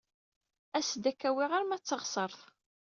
As-d 0.77 1.03
ad 1.09 1.15
k-awyeɣ 1.19 1.51
arma 1.57 1.77
d 1.81 1.83
taɣsert. 1.83 2.39